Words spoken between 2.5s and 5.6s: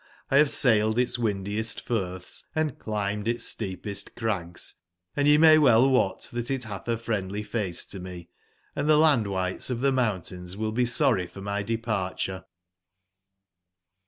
and climbed its steepest crags; and ye may